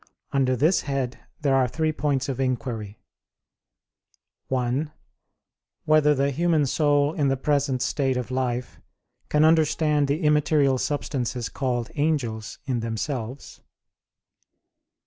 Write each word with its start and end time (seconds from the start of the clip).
Under 0.31 0.55
this 0.55 0.81
head 0.81 1.19
there 1.41 1.53
are 1.53 1.67
three 1.67 1.91
points 1.91 2.27
of 2.27 2.39
inquiry: 2.39 2.97
(1) 4.47 4.91
Whether 5.85 6.15
the 6.15 6.31
human 6.31 6.65
soul 6.65 7.13
in 7.13 7.27
the 7.27 7.37
present 7.37 7.83
state 7.83 8.17
of 8.17 8.31
life 8.31 8.81
can 9.29 9.45
understand 9.45 10.07
the 10.07 10.23
immaterial 10.23 10.79
substances 10.79 11.49
called 11.49 11.91
angels, 11.93 12.57
in 12.65 12.79
themselves? 12.79 13.61